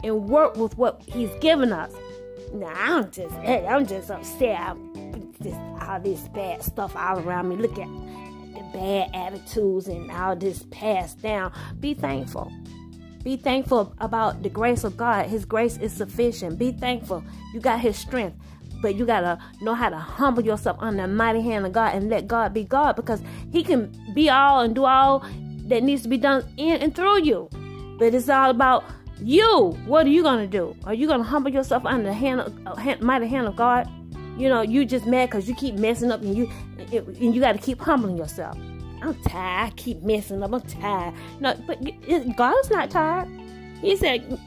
and 0.02 0.28
work 0.28 0.56
with 0.56 0.76
what 0.78 1.02
He's 1.06 1.34
given 1.40 1.72
us. 1.72 1.92
Now 2.52 2.98
I'm 2.98 3.10
just 3.10 3.34
I'm 3.34 3.86
just 3.86 4.10
upset. 4.10 4.60
I'm 4.60 5.34
just 5.42 5.58
all 5.82 6.00
this 6.00 6.28
bad 6.28 6.62
stuff 6.62 6.96
all 6.96 7.18
around 7.18 7.48
me. 7.48 7.56
Look 7.56 7.78
at 7.78 7.88
the 8.54 8.64
bad 8.72 9.10
attitudes 9.14 9.88
and 9.88 10.10
all 10.10 10.36
this 10.36 10.64
passed 10.70 11.22
down. 11.22 11.52
Be 11.80 11.94
thankful. 11.94 12.52
Be 13.22 13.36
thankful 13.36 13.92
about 13.98 14.42
the 14.42 14.48
grace 14.48 14.84
of 14.84 14.96
God. 14.96 15.26
His 15.26 15.44
grace 15.44 15.78
is 15.78 15.92
sufficient. 15.92 16.58
Be 16.58 16.72
thankful. 16.72 17.24
You 17.52 17.60
got 17.60 17.80
His 17.80 17.96
strength. 17.96 18.36
But 18.80 18.94
you 18.94 19.06
got 19.06 19.20
to 19.20 19.38
know 19.62 19.74
how 19.74 19.88
to 19.88 19.96
humble 19.96 20.44
yourself 20.44 20.76
under 20.80 21.02
the 21.02 21.08
mighty 21.08 21.40
hand 21.40 21.66
of 21.66 21.72
God 21.72 21.94
and 21.94 22.08
let 22.10 22.28
God 22.28 22.52
be 22.54 22.62
God 22.62 22.94
because 22.94 23.20
He 23.50 23.64
can 23.64 23.92
be 24.14 24.30
all 24.30 24.60
and 24.60 24.74
do 24.74 24.84
all 24.84 25.24
that 25.66 25.82
needs 25.82 26.02
to 26.02 26.08
be 26.08 26.18
done 26.18 26.44
in 26.56 26.80
and 26.80 26.94
through 26.94 27.22
you. 27.22 27.48
But 27.98 28.14
it's 28.14 28.28
all 28.28 28.50
about 28.50 28.84
you. 29.20 29.70
What 29.86 30.06
are 30.06 30.10
you 30.10 30.22
to 30.22 30.46
do? 30.46 30.76
Are 30.84 30.94
you 30.94 31.06
to 31.08 31.22
humble 31.22 31.50
yourself 31.50 31.84
under 31.84 32.04
the 32.04 32.12
hand 32.12 32.40
of, 32.40 32.66
uh, 32.66 32.74
hand, 32.76 33.00
mighty 33.00 33.26
hand 33.26 33.46
of 33.46 33.56
God? 33.56 33.88
You 34.36 34.48
know, 34.48 34.60
you 34.60 34.84
just 34.84 35.06
mad 35.06 35.30
because 35.30 35.48
you 35.48 35.54
keep 35.54 35.76
messing 35.76 36.10
up 36.10 36.20
and 36.20 36.36
you 36.36 36.50
and 36.92 37.34
you 37.34 37.40
got 37.40 37.52
to 37.52 37.58
keep 37.58 37.80
humbling 37.80 38.16
yourself. 38.16 38.56
I'm 39.02 39.14
tired. 39.22 39.72
I 39.72 39.74
keep 39.76 40.02
messing 40.02 40.42
up. 40.42 40.52
I'm 40.52 40.60
tired. 40.62 41.14
No, 41.40 41.54
but 41.66 41.78
God 42.36 42.54
is 42.60 42.70
not 42.70 42.90
tired. 42.90 43.28
He 43.80 43.96
said, 43.96 44.38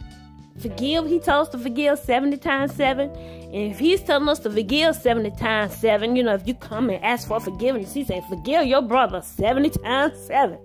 forgive. 0.60 1.08
He 1.08 1.20
told 1.20 1.48
us 1.48 1.50
to 1.50 1.58
forgive 1.58 2.00
70 2.00 2.38
times 2.38 2.74
7. 2.76 3.10
And 3.10 3.72
if 3.72 3.80
he's 3.80 4.02
telling 4.02 4.28
us 4.30 4.40
to 4.40 4.52
forgive 4.52 4.96
70 4.96 5.32
times 5.32 5.76
7, 5.76 6.16
you 6.16 6.24
know, 6.24 6.34
if 6.34 6.48
you 6.48 6.54
come 6.54 6.90
and 6.90 7.04
ask 7.04 7.28
for 7.28 7.40
forgiveness, 7.40 7.94
he 7.94 8.04
said, 8.04 8.24
forgive 8.30 8.66
your 8.66 8.82
brother 8.82 9.22
70 9.22 9.70
times 9.72 10.20
7. 10.28 10.58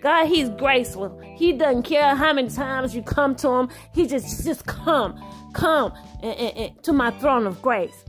God, 0.00 0.26
He's 0.26 0.48
graceful. 0.50 1.18
He 1.36 1.52
doesn't 1.52 1.82
care 1.82 2.14
how 2.14 2.32
many 2.32 2.48
times 2.48 2.94
you 2.94 3.02
come 3.02 3.34
to 3.36 3.48
Him. 3.48 3.68
He 3.92 4.06
just, 4.06 4.44
just 4.44 4.66
come, 4.66 5.20
come 5.54 5.92
and, 6.22 6.34
and, 6.38 6.56
and, 6.56 6.82
to 6.84 6.92
my 6.92 7.10
throne 7.12 7.46
of 7.46 7.60
grace. 7.62 8.04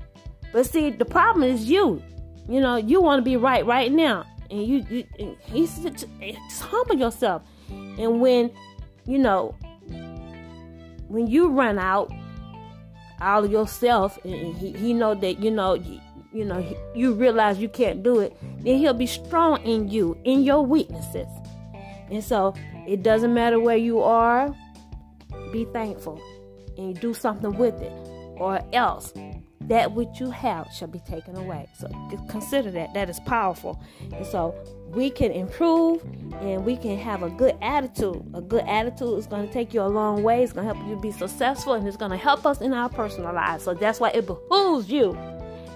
But 0.51 0.65
see, 0.65 0.89
the 0.89 1.05
problem 1.05 1.43
is 1.43 1.69
you. 1.69 2.01
You 2.47 2.59
know, 2.61 2.77
you 2.77 3.01
want 3.01 3.19
to 3.19 3.23
be 3.23 3.37
right 3.37 3.65
right 3.65 3.91
now, 3.91 4.25
and 4.49 4.65
you, 4.65 4.85
you 4.89 5.03
and 5.19 5.37
He's 5.41 5.77
just, 5.79 6.05
eh, 6.21 6.33
just 6.49 6.63
humble 6.63 6.95
yourself. 6.95 7.43
And 7.69 8.19
when, 8.19 8.51
you 9.05 9.19
know, 9.19 9.55
when 11.07 11.27
you 11.27 11.49
run 11.49 11.77
out 11.77 12.11
all 13.21 13.43
of 13.43 13.51
yourself, 13.51 14.17
and 14.23 14.55
He, 14.57 14.71
he 14.73 14.93
know 14.93 15.15
that 15.15 15.39
you 15.39 15.51
know. 15.51 15.81
You 16.31 16.45
know, 16.45 16.63
you 16.93 17.15
realize 17.15 17.57
you 17.57 17.69
can't 17.69 18.03
do 18.03 18.19
it, 18.19 18.37
then 18.59 18.77
he'll 18.77 18.93
be 18.93 19.07
strong 19.07 19.63
in 19.63 19.89
you, 19.89 20.15
in 20.25 20.43
your 20.43 20.63
weaknesses. 20.63 21.25
And 22.11 22.23
so 22.23 22.55
it 22.87 23.03
doesn't 23.03 23.33
matter 23.33 23.59
where 23.59 23.77
you 23.77 24.01
are, 24.01 24.53
be 25.51 25.65
thankful 25.65 26.21
and 26.77 26.99
do 26.99 27.13
something 27.13 27.57
with 27.57 27.81
it, 27.81 27.91
or 28.37 28.61
else 28.73 29.13
that 29.69 29.91
which 29.91 30.19
you 30.19 30.31
have 30.31 30.67
shall 30.73 30.87
be 30.87 30.99
taken 30.99 31.35
away. 31.35 31.69
So 31.77 31.87
consider 32.27 32.71
that. 32.71 32.93
That 32.95 33.09
is 33.09 33.19
powerful. 33.21 33.81
And 34.13 34.25
so 34.25 34.55
we 34.87 35.11
can 35.11 35.31
improve 35.31 36.03
and 36.41 36.65
we 36.65 36.75
can 36.75 36.97
have 36.97 37.21
a 37.21 37.29
good 37.29 37.55
attitude. 37.61 38.25
A 38.33 38.41
good 38.41 38.63
attitude 38.65 39.19
is 39.19 39.27
going 39.27 39.47
to 39.47 39.53
take 39.53 39.73
you 39.73 39.81
a 39.81 39.87
long 39.87 40.23
way. 40.23 40.43
It's 40.43 40.53
going 40.53 40.67
to 40.67 40.73
help 40.73 40.87
you 40.89 40.95
be 40.99 41.11
successful 41.11 41.73
and 41.73 41.87
it's 41.87 41.97
going 41.97 42.11
to 42.11 42.17
help 42.17 42.47
us 42.47 42.61
in 42.61 42.73
our 42.73 42.89
personal 42.89 43.31
lives. 43.31 43.63
So 43.63 43.75
that's 43.75 43.99
why 43.99 44.09
it 44.09 44.25
behooves 44.25 44.89
you, 44.89 45.15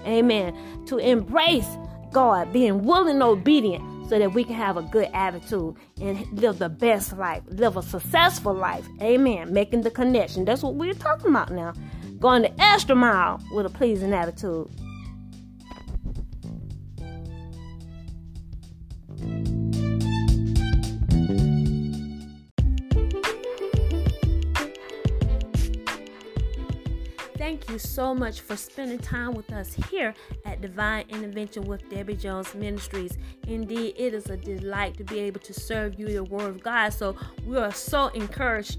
amen, 0.04 0.56
to 0.86 0.98
embrace 0.98 1.68
God, 2.10 2.52
being 2.52 2.82
willing 2.82 3.14
and 3.14 3.22
obedient 3.22 3.93
so 4.08 4.18
that 4.18 4.32
we 4.32 4.44
can 4.44 4.54
have 4.54 4.76
a 4.76 4.82
good 4.82 5.08
attitude 5.12 5.76
and 6.00 6.26
live 6.32 6.58
the 6.58 6.68
best 6.68 7.16
life, 7.16 7.42
live 7.48 7.76
a 7.76 7.82
successful 7.82 8.52
life. 8.52 8.86
Amen. 9.00 9.52
Making 9.52 9.82
the 9.82 9.90
connection. 9.90 10.44
That's 10.44 10.62
what 10.62 10.74
we're 10.74 10.94
talking 10.94 11.30
about 11.30 11.50
now. 11.50 11.72
Going 12.20 12.42
the 12.42 12.62
extra 12.62 12.94
mile 12.94 13.40
with 13.52 13.66
a 13.66 13.70
pleasing 13.70 14.12
attitude. 14.12 14.70
Thank 27.44 27.68
you 27.68 27.78
so 27.78 28.14
much 28.14 28.40
for 28.40 28.56
spending 28.56 28.98
time 28.98 29.34
with 29.34 29.52
us 29.52 29.74
here 29.90 30.14
at 30.46 30.62
Divine 30.62 31.04
Intervention 31.10 31.64
with 31.64 31.86
Debbie 31.90 32.16
Jones 32.16 32.54
Ministries. 32.54 33.18
Indeed, 33.46 33.96
it 33.98 34.14
is 34.14 34.30
a 34.30 34.36
delight 34.38 34.96
to 34.96 35.04
be 35.04 35.18
able 35.18 35.40
to 35.40 35.52
serve 35.52 36.00
you 36.00 36.06
the 36.06 36.24
Word 36.24 36.48
of 36.48 36.62
God. 36.62 36.94
So 36.94 37.14
we 37.46 37.58
are 37.58 37.70
so 37.70 38.06
encouraged 38.08 38.78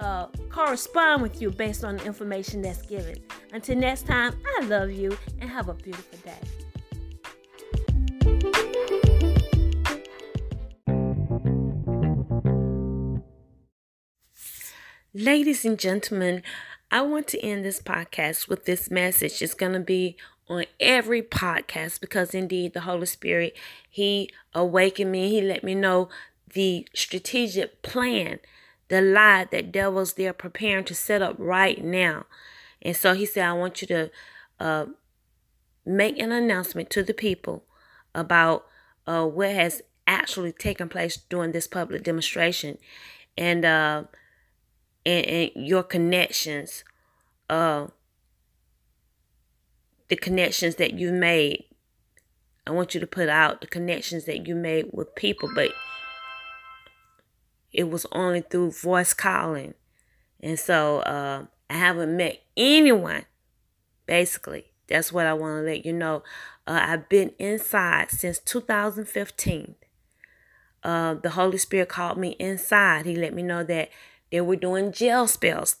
uh, 0.00 0.26
correspond 0.50 1.22
with 1.22 1.40
you 1.40 1.50
based 1.50 1.84
on 1.84 1.96
the 1.96 2.04
information 2.04 2.62
that's 2.62 2.82
given. 2.82 3.16
Until 3.52 3.76
next 3.76 4.06
time, 4.06 4.34
I 4.58 4.64
love 4.64 4.90
you 4.90 5.16
and 5.40 5.48
have 5.48 5.68
a 5.68 5.74
beautiful 5.74 6.18
day. 6.24 6.38
Ladies 15.16 15.64
and 15.64 15.78
gentlemen, 15.78 16.42
I 16.90 17.02
want 17.02 17.28
to 17.28 17.40
end 17.40 17.64
this 17.64 17.80
podcast 17.80 18.48
with 18.48 18.64
this 18.64 18.90
message. 18.90 19.42
It's 19.42 19.54
going 19.54 19.74
to 19.74 19.80
be 19.80 20.16
on 20.48 20.64
every 20.80 21.22
podcast 21.22 22.00
because 22.00 22.34
indeed 22.34 22.72
the 22.72 22.80
Holy 22.80 23.06
Spirit, 23.06 23.56
He 23.88 24.30
awakened 24.54 25.12
me. 25.12 25.30
He 25.30 25.40
let 25.40 25.62
me 25.62 25.74
know 25.74 26.08
the 26.52 26.86
strategic 26.94 27.82
plan, 27.82 28.40
the 28.88 29.00
lie 29.00 29.46
that 29.50 29.72
devils 29.72 30.14
they're 30.14 30.32
preparing 30.32 30.84
to 30.84 30.94
set 30.94 31.22
up 31.22 31.36
right 31.38 31.82
now. 31.82 32.26
And 32.82 32.96
so 32.96 33.14
He 33.14 33.26
said, 33.26 33.46
I 33.46 33.52
want 33.52 33.80
you 33.80 33.88
to 33.88 34.10
uh, 34.60 34.86
make 35.86 36.18
an 36.18 36.32
announcement 36.32 36.90
to 36.90 37.02
the 37.02 37.14
people 37.14 37.64
about 38.14 38.66
uh, 39.06 39.24
what 39.24 39.50
has 39.50 39.82
actually 40.06 40.52
taken 40.52 40.88
place 40.88 41.16
during 41.16 41.52
this 41.52 41.66
public 41.66 42.02
demonstration. 42.02 42.78
And, 43.36 43.64
uh, 43.64 44.04
and, 45.04 45.26
and 45.26 45.50
your 45.54 45.82
connections, 45.82 46.84
uh, 47.50 47.88
the 50.08 50.16
connections 50.16 50.76
that 50.76 50.94
you 50.94 51.12
made. 51.12 51.64
I 52.66 52.70
want 52.70 52.94
you 52.94 53.00
to 53.00 53.06
put 53.06 53.28
out 53.28 53.60
the 53.60 53.66
connections 53.66 54.24
that 54.24 54.46
you 54.46 54.54
made 54.54 54.86
with 54.92 55.14
people, 55.14 55.50
but 55.54 55.70
it 57.74 57.90
was 57.90 58.06
only 58.12 58.40
through 58.40 58.70
voice 58.70 59.12
calling. 59.12 59.74
And 60.40 60.58
so 60.58 61.00
uh, 61.00 61.46
I 61.68 61.74
haven't 61.74 62.16
met 62.16 62.40
anyone, 62.56 63.24
basically. 64.06 64.66
That's 64.86 65.12
what 65.12 65.26
I 65.26 65.34
want 65.34 65.58
to 65.58 65.70
let 65.70 65.84
you 65.84 65.92
know. 65.92 66.22
Uh, 66.66 66.80
I've 66.82 67.08
been 67.08 67.32
inside 67.38 68.10
since 68.10 68.38
2015. 68.38 69.74
Uh, 70.84 71.14
the 71.14 71.30
Holy 71.30 71.58
Spirit 71.58 71.88
called 71.88 72.16
me 72.16 72.36
inside. 72.38 73.06
He 73.06 73.16
let 73.16 73.34
me 73.34 73.42
know 73.42 73.64
that 73.64 73.90
they 74.30 74.40
were 74.40 74.56
doing 74.56 74.92
jail 74.92 75.26
spells, 75.26 75.76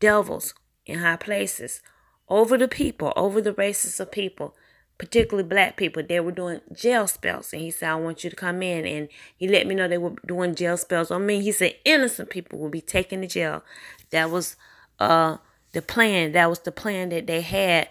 devils 0.00 0.54
in 0.86 1.00
high 1.00 1.16
places 1.16 1.82
over 2.28 2.56
the 2.56 2.68
people, 2.68 3.12
over 3.14 3.40
the 3.40 3.52
races 3.52 4.00
of 4.00 4.10
people, 4.10 4.54
particularly 4.98 5.48
black 5.48 5.76
people. 5.76 6.02
They 6.02 6.20
were 6.20 6.32
doing 6.32 6.60
jail 6.72 7.06
spells. 7.06 7.52
And 7.52 7.62
he 7.62 7.70
said, 7.70 7.90
I 7.90 7.94
want 7.96 8.24
you 8.24 8.30
to 8.30 8.36
come 8.36 8.62
in. 8.62 8.86
And 8.86 9.08
he 9.36 9.48
let 9.48 9.66
me 9.66 9.74
know 9.74 9.88
they 9.88 9.98
were 9.98 10.14
doing 10.26 10.54
jail 10.54 10.76
spells 10.76 11.10
on 11.10 11.26
me. 11.26 11.42
He 11.42 11.52
said, 11.52 11.74
innocent 11.84 12.30
people 12.30 12.58
will 12.58 12.70
be 12.70 12.80
taken 12.80 13.20
to 13.20 13.26
jail. 13.26 13.62
That 14.10 14.30
was 14.30 14.56
uh, 14.98 15.38
the 15.72 15.82
plan. 15.82 16.32
That 16.32 16.48
was 16.48 16.60
the 16.60 16.72
plan 16.72 17.10
that 17.10 17.26
they 17.26 17.42
had 17.42 17.88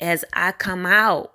as 0.00 0.24
I 0.32 0.52
come 0.52 0.84
out 0.84 1.34